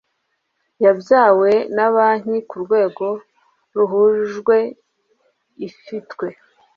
yabyawe 0.83 1.51
na 1.75 1.87
banki 1.93 2.37
ku 2.49 2.55
rwego 2.63 3.05
ruhujwe 3.75 4.57
ifitwe 5.67 6.27